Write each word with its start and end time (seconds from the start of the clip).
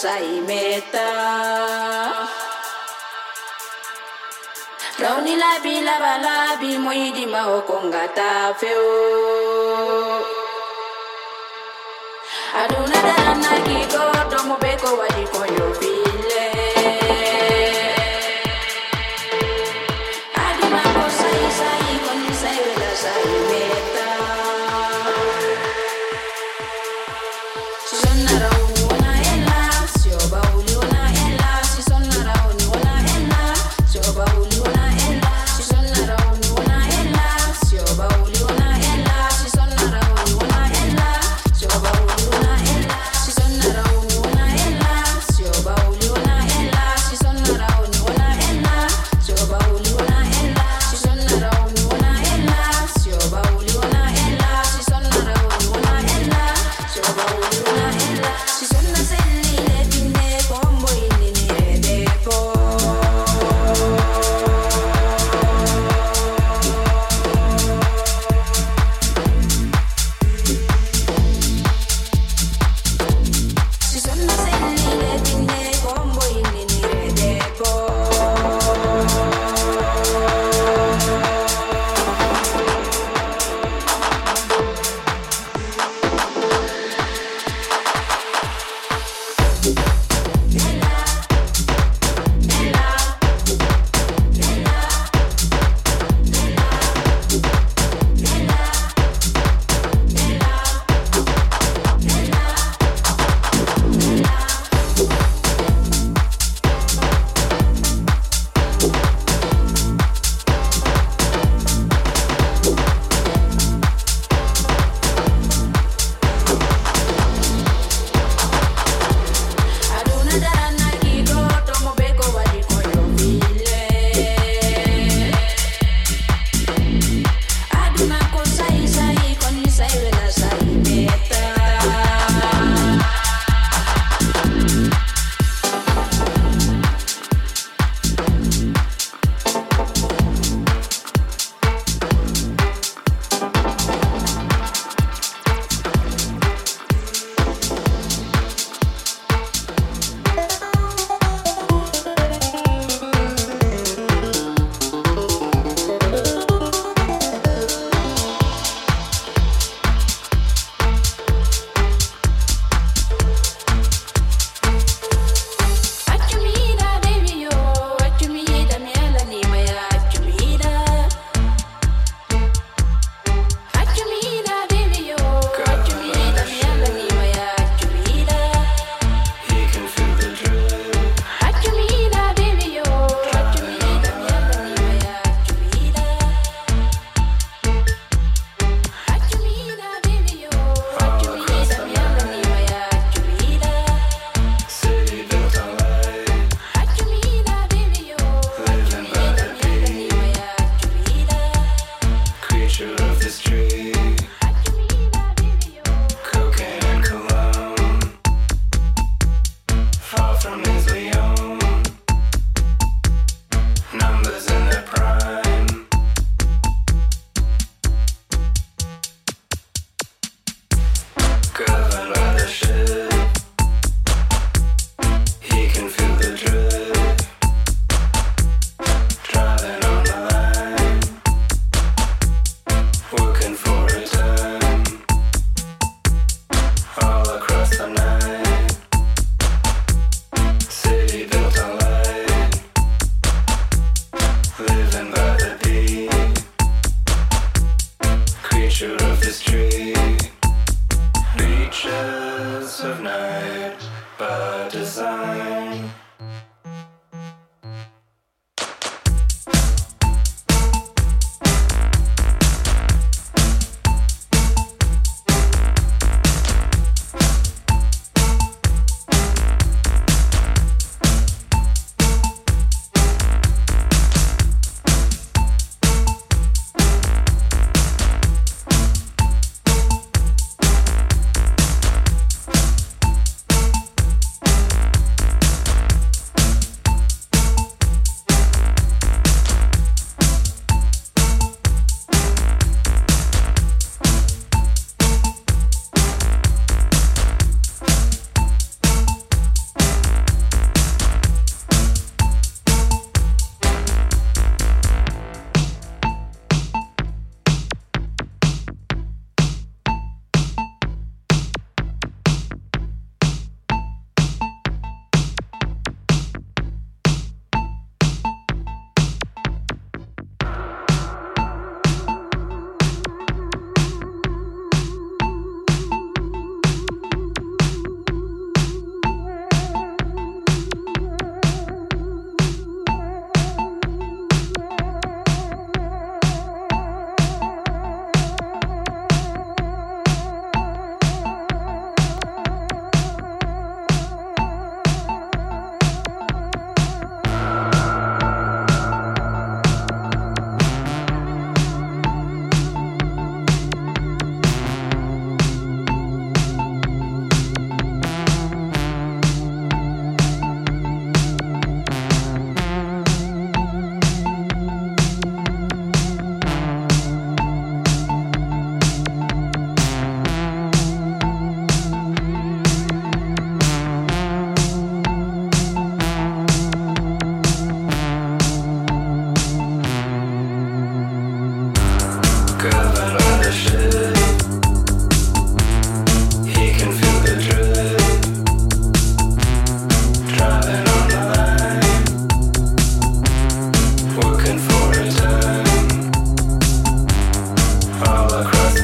sai 0.00 0.40
vela 0.46 0.46
sai 0.46 0.87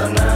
across 0.05 0.21
the 0.21 0.34